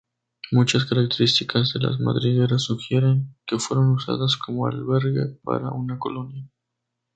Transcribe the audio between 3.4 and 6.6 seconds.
que fueron usadas como albergue para una colonia.